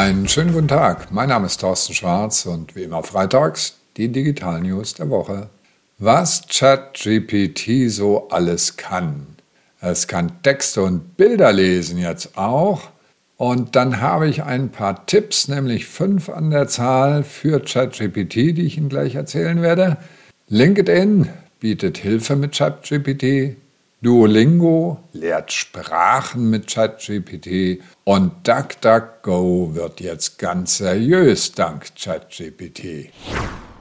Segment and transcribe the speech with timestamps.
[0.00, 1.12] Einen schönen guten Tag.
[1.12, 5.50] Mein Name ist Thorsten Schwarz und wie immer freitags die Digital News der Woche.
[5.98, 9.26] Was ChatGPT so alles kann.
[9.78, 12.80] Es kann Texte und Bilder lesen jetzt auch.
[13.36, 18.64] Und dann habe ich ein paar Tipps, nämlich fünf an der Zahl für ChatGPT, die
[18.64, 19.98] ich Ihnen gleich erzählen werde.
[20.48, 21.28] LinkedIn
[21.60, 23.58] bietet Hilfe mit ChatGPT.
[24.02, 33.10] Duolingo lehrt Sprachen mit ChatGPT und DuckDuckGo wird jetzt ganz seriös dank ChatGPT.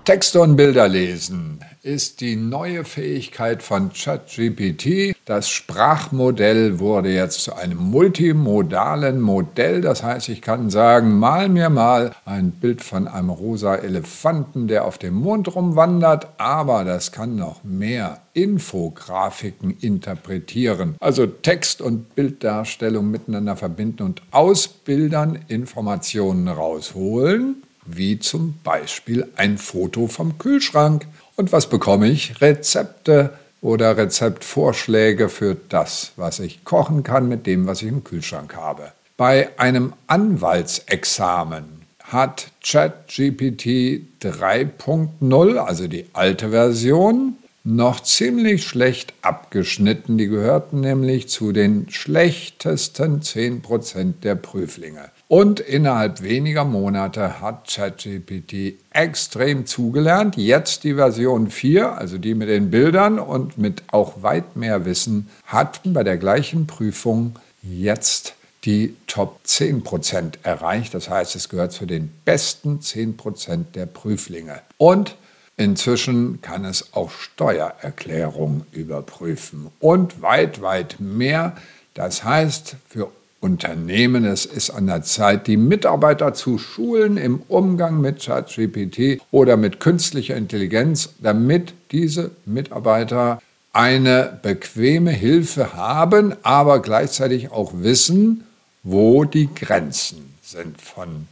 [0.09, 5.15] Texte und Bilder lesen ist die neue Fähigkeit von ChatGPT.
[5.25, 9.81] Das Sprachmodell wurde jetzt zu einem multimodalen Modell.
[9.81, 14.85] Das heißt, ich kann sagen, mal mir mal ein Bild von einem rosa Elefanten, der
[14.85, 20.95] auf dem Mond rumwandert, aber das kann noch mehr Infografiken interpretieren.
[20.99, 29.57] Also Text und Bilddarstellung miteinander verbinden und aus Bildern Informationen rausholen wie zum Beispiel ein
[29.57, 31.07] Foto vom Kühlschrank.
[31.35, 32.41] Und was bekomme ich?
[32.41, 38.55] Rezepte oder Rezeptvorschläge für das, was ich kochen kann mit dem, was ich im Kühlschrank
[38.55, 38.91] habe.
[39.17, 41.65] Bei einem Anwaltsexamen
[41.99, 50.17] hat ChatGPT 3.0, also die alte Version, noch ziemlich schlecht abgeschnitten.
[50.17, 55.09] Die gehörten nämlich zu den schlechtesten 10% der Prüflinge.
[55.29, 60.37] Und innerhalb weniger Monate hat ChatGPT extrem zugelernt.
[60.37, 65.29] Jetzt die Version 4, also die mit den Bildern und mit auch weit mehr Wissen,
[65.45, 68.33] hat bei der gleichen Prüfung jetzt
[68.65, 70.95] die Top 10% erreicht.
[70.95, 74.61] Das heißt, es gehört zu den besten 10% der Prüflinge.
[74.77, 75.15] Und
[75.57, 81.57] Inzwischen kann es auch Steuererklärungen überprüfen und weit, weit mehr.
[81.95, 88.01] Das heißt, für Unternehmen, es ist an der Zeit, die Mitarbeiter zu schulen im Umgang
[88.01, 93.41] mit ChatGPT oder mit künstlicher Intelligenz, damit diese Mitarbeiter
[93.71, 98.43] eine bequeme Hilfe haben, aber gleichzeitig auch wissen,
[98.83, 101.27] wo die Grenzen sind von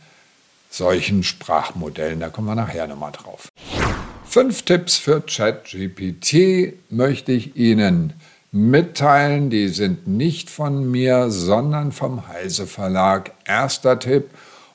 [0.70, 2.20] solchen Sprachmodellen.
[2.20, 3.50] Da kommen wir nachher nochmal drauf.
[4.26, 8.14] Fünf Tipps für ChatGPT möchte ich Ihnen
[8.52, 9.50] mitteilen.
[9.50, 13.32] Die sind nicht von mir, sondern vom Heise Verlag.
[13.46, 14.30] Erster Tipp,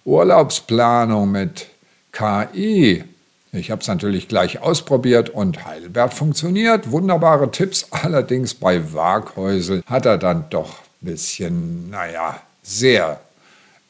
[0.04, 1.68] Urlaubsplanung mit
[2.12, 3.04] KI.
[3.52, 6.90] Ich habe es natürlich gleich ausprobiert und Heidelberg funktioniert.
[6.90, 7.86] Wunderbare Tipps.
[7.90, 13.20] Allerdings bei Waghäusel hat er dann doch ein bisschen, naja, sehr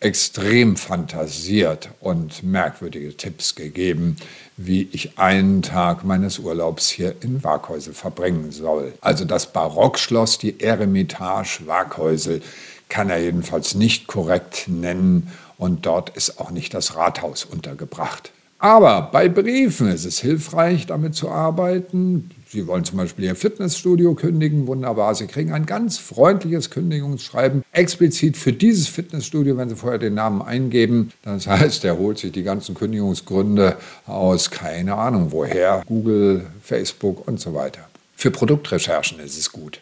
[0.03, 4.17] extrem fantasiert und merkwürdige Tipps gegeben,
[4.57, 8.93] wie ich einen Tag meines Urlaubs hier in Waghäusel verbringen soll.
[9.01, 12.43] Also das Barockschloss, die Eremitage Waghäusel,
[12.89, 18.33] kann er jedenfalls nicht korrekt nennen und dort ist auch nicht das Rathaus untergebracht.
[18.59, 22.31] Aber bei Briefen ist es hilfreich, damit zu arbeiten.
[22.53, 25.15] Sie wollen zum Beispiel Ihr Fitnessstudio kündigen, wunderbar.
[25.15, 30.43] Sie kriegen ein ganz freundliches Kündigungsschreiben explizit für dieses Fitnessstudio, wenn Sie vorher den Namen
[30.43, 31.13] eingeben.
[31.23, 37.41] Das heißt, er holt sich die ganzen Kündigungsgründe aus, keine Ahnung woher, Google, Facebook und
[37.41, 37.89] so weiter.
[38.17, 39.81] Für Produktrecherchen ist es gut.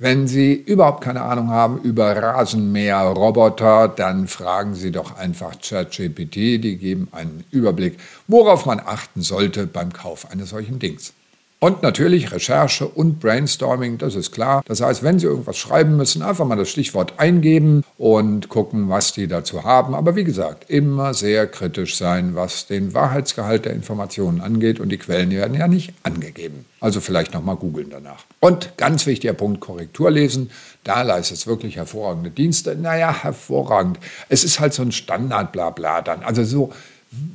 [0.00, 6.76] Wenn Sie überhaupt keine Ahnung haben über Rasenmäherroboter, dann fragen Sie doch einfach ChatGPT, die
[6.76, 7.98] geben einen Überblick,
[8.28, 11.12] worauf man achten sollte beim Kauf eines solchen Dings.
[11.60, 14.62] Und natürlich Recherche und Brainstorming, das ist klar.
[14.66, 19.12] Das heißt, wenn Sie irgendwas schreiben müssen, einfach mal das Stichwort eingeben und gucken, was
[19.12, 19.96] die dazu haben.
[19.96, 24.78] Aber wie gesagt, immer sehr kritisch sein, was den Wahrheitsgehalt der Informationen angeht.
[24.78, 26.64] Und die Quellen werden ja nicht angegeben.
[26.78, 28.24] Also vielleicht nochmal googeln danach.
[28.38, 30.50] Und ganz wichtiger Punkt, Korrektur lesen.
[30.84, 32.76] Da leistet es wirklich hervorragende Dienste.
[32.76, 33.98] Naja, hervorragend.
[34.28, 36.22] Es ist halt so ein Standard-Blabla dann.
[36.22, 36.72] Also so,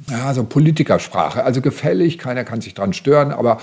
[0.10, 1.44] ja, so Politikersprache.
[1.44, 3.60] Also gefällig, keiner kann sich dran stören, aber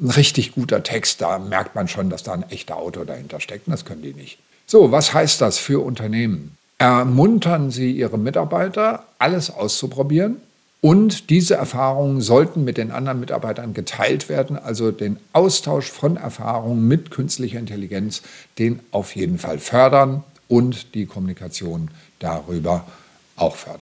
[0.00, 3.66] ein richtig guter Text, da merkt man schon, dass da ein echter Autor dahinter steckt.
[3.66, 4.38] Und das können die nicht.
[4.66, 6.56] So, was heißt das für Unternehmen?
[6.78, 10.36] Ermuntern Sie Ihre Mitarbeiter, alles auszuprobieren.
[10.80, 14.56] Und diese Erfahrungen sollten mit den anderen Mitarbeitern geteilt werden.
[14.56, 18.22] Also den Austausch von Erfahrungen mit künstlicher Intelligenz,
[18.58, 21.90] den auf jeden Fall fördern und die Kommunikation
[22.20, 22.86] darüber
[23.34, 23.80] auch fördern.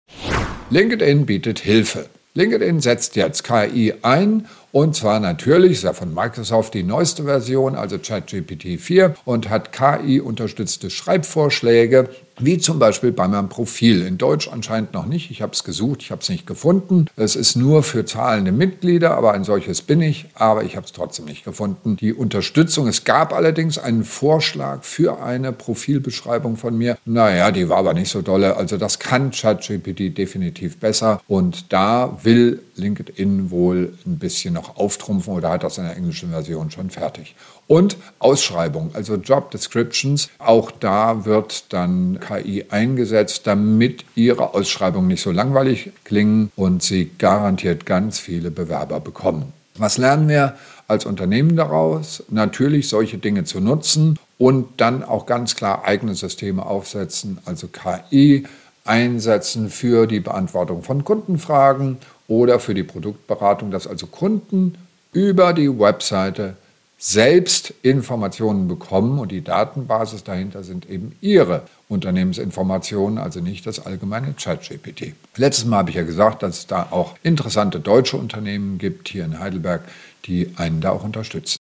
[0.70, 2.06] LinkedIn bietet Hilfe.
[2.34, 7.76] LinkedIn setzt jetzt KI ein und zwar natürlich, ist ja von Microsoft die neueste Version,
[7.76, 12.09] also ChatGPT 4 und hat KI-unterstützte Schreibvorschläge.
[12.38, 14.06] Wie zum Beispiel bei meinem Profil.
[14.06, 15.31] In Deutsch anscheinend noch nicht.
[15.31, 17.06] Ich habe es gesucht, ich habe es nicht gefunden.
[17.16, 20.26] Es ist nur für zahlende Mitglieder, aber ein solches bin ich.
[20.34, 21.96] Aber ich habe es trotzdem nicht gefunden.
[21.96, 26.98] Die Unterstützung, es gab allerdings einen Vorschlag für eine Profilbeschreibung von mir.
[27.04, 28.56] Naja, die war aber nicht so dolle.
[28.56, 31.20] Also das kann ChatGPT definitiv besser.
[31.28, 36.31] Und da will LinkedIn wohl ein bisschen noch auftrumpfen oder hat das in der englischen
[36.31, 37.34] Version schon fertig.
[37.66, 45.23] Und Ausschreibung, also Job Descriptions, auch da wird dann KI eingesetzt, damit Ihre Ausschreibungen nicht
[45.23, 49.53] so langweilig klingen und Sie garantiert ganz viele Bewerber bekommen.
[49.76, 50.55] Was lernen wir
[50.88, 52.23] als Unternehmen daraus?
[52.29, 58.44] Natürlich solche Dinge zu nutzen und dann auch ganz klar eigene Systeme aufsetzen, also KI
[58.85, 61.99] einsetzen für die Beantwortung von Kundenfragen
[62.29, 64.77] oder für die Produktberatung, dass also Kunden
[65.12, 66.56] über die Webseite
[66.99, 71.62] selbst Informationen bekommen und die Datenbasis dahinter sind eben ihre
[71.94, 75.14] Unternehmensinformationen, also nicht das allgemeine ChatGPT.
[75.37, 79.25] Letztes Mal habe ich ja gesagt, dass es da auch interessante deutsche Unternehmen gibt hier
[79.25, 79.82] in Heidelberg,
[80.26, 81.56] die einen da auch unterstützen.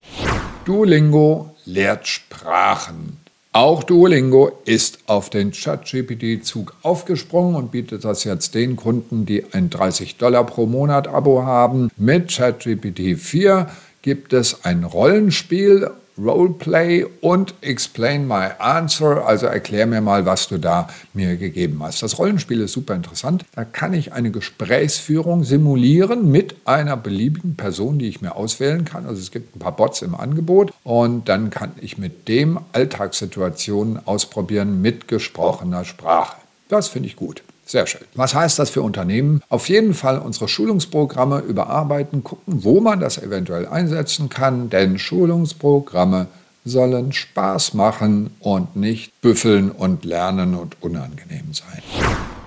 [0.65, 3.19] Duolingo lehrt Sprachen.
[3.53, 9.71] Auch Duolingo ist auf den ChatGPT-Zug aufgesprungen und bietet das jetzt den Kunden, die ein
[9.71, 13.69] 30 Dollar pro Monat Abo haben, mit ChatGPT 4
[14.03, 20.59] gibt es ein Rollenspiel, Roleplay und Explain My Answer, also erklär mir mal, was du
[20.59, 22.03] da mir gegeben hast.
[22.03, 23.45] Das Rollenspiel ist super interessant.
[23.55, 29.07] Da kann ich eine Gesprächsführung simulieren mit einer beliebigen Person, die ich mir auswählen kann.
[29.07, 34.07] Also es gibt ein paar Bots im Angebot und dann kann ich mit dem Alltagssituationen
[34.07, 36.37] ausprobieren mit gesprochener Sprache.
[36.69, 37.43] Das finde ich gut.
[37.69, 38.01] Sehr schön.
[38.15, 39.43] Was heißt das für Unternehmen?
[39.51, 46.29] Auf jeden Fall unsere Schulungsprogramme überarbeiten, gucken, wo man das eventuell einsetzen kann, denn Schulungsprogramme
[46.65, 51.83] sollen Spaß machen und nicht büffeln und lernen und unangenehm sein.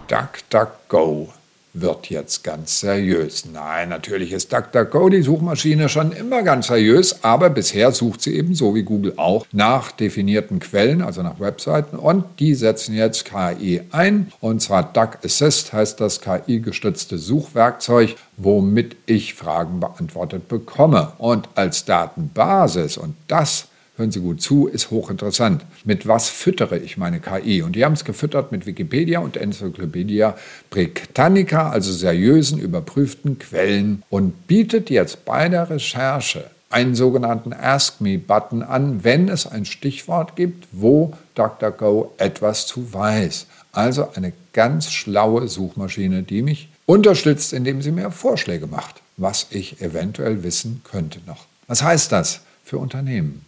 [0.07, 1.29] DuckDuckGo
[1.73, 3.45] wird jetzt ganz seriös.
[3.51, 8.55] Nein, natürlich ist DuckDuckGo die Suchmaschine schon immer ganz seriös, aber bisher sucht sie eben
[8.55, 11.97] so wie Google auch nach definierten Quellen, also nach Webseiten.
[11.97, 14.31] Und die setzen jetzt KI ein.
[14.39, 21.13] Und zwar Duck Assist heißt das KI-gestützte Suchwerkzeug, womit ich Fragen beantwortet bekomme.
[21.17, 23.67] Und als Datenbasis und das
[24.01, 25.63] hören Sie gut zu, ist hochinteressant.
[25.85, 27.61] Mit was füttere ich meine KI?
[27.61, 30.35] Und die haben es gefüttert mit Wikipedia und Enzyklopädia
[30.71, 38.63] Britannica, also seriösen, überprüften Quellen und bietet jetzt bei der Recherche einen sogenannten Ask Me-Button
[38.63, 43.45] an, wenn es ein Stichwort gibt, wo DuckDuckGo etwas zu weiß.
[43.71, 49.81] Also eine ganz schlaue Suchmaschine, die mich unterstützt, indem sie mir Vorschläge macht, was ich
[49.81, 51.45] eventuell wissen könnte noch.
[51.67, 53.45] Was heißt das für Unternehmen?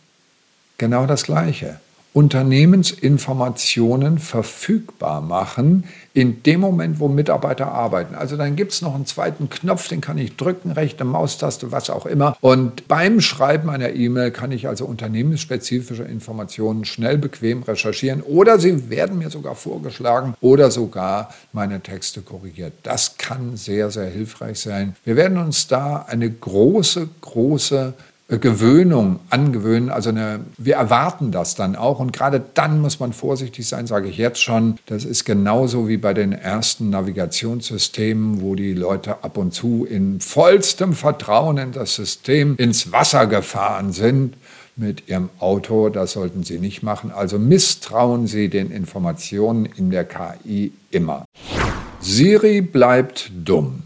[0.77, 1.79] Genau das Gleiche.
[2.13, 8.13] Unternehmensinformationen verfügbar machen in dem Moment, wo Mitarbeiter arbeiten.
[8.13, 11.89] Also dann gibt es noch einen zweiten Knopf, den kann ich drücken, rechte Maustaste, was
[11.89, 12.37] auch immer.
[12.39, 18.91] Und beim Schreiben einer E-Mail kann ich also unternehmensspezifische Informationen schnell, bequem recherchieren oder sie
[18.91, 22.73] werden mir sogar vorgeschlagen oder sogar meine Texte korrigiert.
[22.83, 24.95] Das kann sehr, sehr hilfreich sein.
[25.03, 27.95] Wir werden uns da eine große, große
[28.38, 29.89] Gewöhnung angewöhnen.
[29.89, 32.00] Also eine, wir erwarten das dann auch.
[32.00, 34.77] Und gerade dann muss man vorsichtig sein, sage ich jetzt schon.
[34.85, 40.19] Das ist genauso wie bei den ersten Navigationssystemen, wo die Leute ab und zu in
[40.19, 44.35] vollstem Vertrauen in das System ins Wasser gefahren sind
[44.75, 45.89] mit ihrem Auto.
[45.89, 47.12] Das sollten Sie nicht machen.
[47.12, 51.25] Also misstrauen Sie den Informationen in der KI immer.
[51.99, 53.83] Siri bleibt dumm.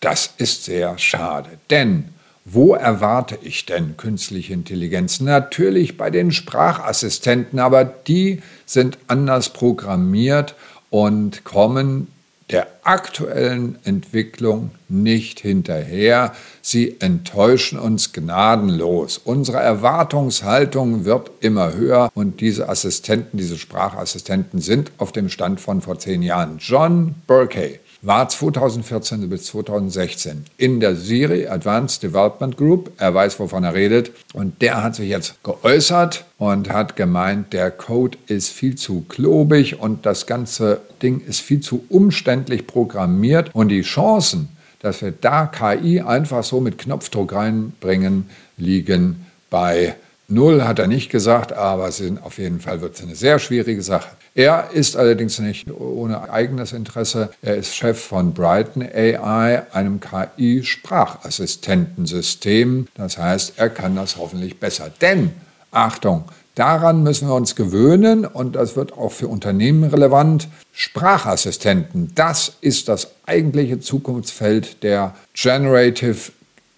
[0.00, 2.10] Das ist sehr schade, denn
[2.48, 5.18] wo erwarte ich denn künstliche Intelligenz?
[5.18, 10.54] Natürlich bei den Sprachassistenten, aber die sind anders programmiert
[10.88, 12.06] und kommen
[12.50, 16.32] der aktuellen Entwicklung nicht hinterher.
[16.62, 19.18] Sie enttäuschen uns gnadenlos.
[19.18, 25.80] Unsere Erwartungshaltung wird immer höher und diese Assistenten, diese Sprachassistenten sind auf dem Stand von
[25.80, 26.58] vor zehn Jahren.
[26.58, 32.92] John Burkey war 2014 bis 2016 in der Siri Advanced Development Group.
[32.98, 34.12] Er weiß, wovon er redet.
[34.32, 39.80] Und der hat sich jetzt geäußert und hat gemeint, der Code ist viel zu klobig
[39.80, 43.50] und das ganze Ding ist viel zu umständlich programmiert.
[43.52, 49.96] Und die Chancen, dass wir da KI einfach so mit Knopfdruck reinbringen, liegen bei
[50.28, 53.82] Null hat er nicht gesagt, aber sind, auf jeden Fall wird es eine sehr schwierige
[53.82, 54.08] Sache.
[54.34, 57.30] Er ist allerdings nicht ohne eigenes Interesse.
[57.42, 62.88] Er ist Chef von Brighton AI, einem KI-Sprachassistentensystem.
[62.94, 64.90] Das heißt, er kann das hoffentlich besser.
[65.00, 65.30] Denn,
[65.70, 66.24] Achtung,
[66.56, 70.48] Daran müssen wir uns gewöhnen und das wird auch für Unternehmen relevant.
[70.72, 76.32] Sprachassistenten, das ist das eigentliche Zukunftsfeld der Generative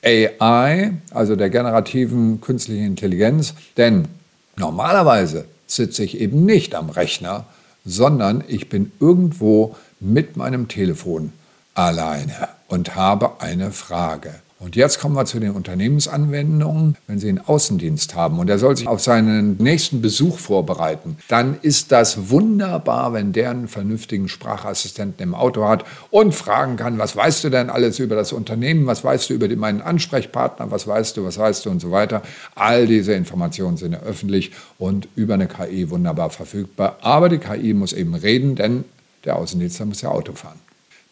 [0.04, 3.54] AI, also der generativen künstlichen Intelligenz.
[3.76, 4.08] Denn
[4.56, 7.46] normalerweise sitze ich eben nicht am Rechner,
[7.84, 11.32] sondern ich bin irgendwo mit meinem Telefon
[11.74, 14.34] alleine und habe eine Frage.
[14.60, 16.96] Und jetzt kommen wir zu den Unternehmensanwendungen.
[17.06, 21.58] Wenn Sie einen Außendienst haben und er soll sich auf seinen nächsten Besuch vorbereiten, dann
[21.62, 27.14] ist das wunderbar, wenn der einen vernünftigen Sprachassistenten im Auto hat und fragen kann, was
[27.14, 31.16] weißt du denn alles über das Unternehmen, was weißt du über meinen Ansprechpartner, was weißt
[31.16, 32.22] du, was weißt du und so weiter.
[32.56, 36.98] All diese Informationen sind ja öffentlich und über eine KI wunderbar verfügbar.
[37.02, 38.84] Aber die KI muss eben reden, denn
[39.24, 40.58] der Außendienst muss ja Auto fahren.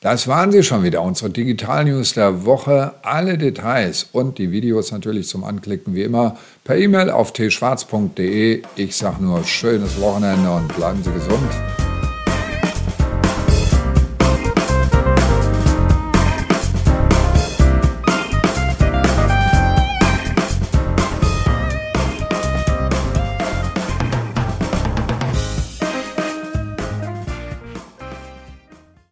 [0.01, 2.93] Das waren sie schon wieder, unsere Digital-News der Woche.
[3.03, 8.63] Alle Details und die Videos natürlich zum Anklicken wie immer per E-Mail auf tschwarz.de.
[8.77, 11.86] Ich sage nur schönes Wochenende und bleiben Sie gesund.